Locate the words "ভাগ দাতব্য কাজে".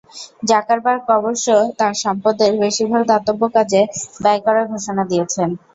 2.91-3.81